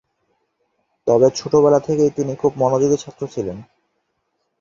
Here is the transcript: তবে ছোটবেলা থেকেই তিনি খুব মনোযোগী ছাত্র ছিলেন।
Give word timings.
তবে 1.07 1.27
ছোটবেলা 1.35 1.79
থেকেই 1.79 2.11
তিনি 2.15 2.33
খুব 2.35 2.51
মনোযোগী 2.57 2.97
ছাত্র 2.97 3.21
ছিলেন। 3.27 3.57